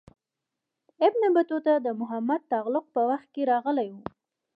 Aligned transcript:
ابن 1.07 1.21
بطوطه 1.35 1.73
د 1.85 1.87
محمد 1.99 2.41
تغلق 2.51 2.85
په 2.95 3.01
وخت 3.09 3.27
کې 3.35 3.41
راغلی 3.51 3.87
و. 3.91 3.95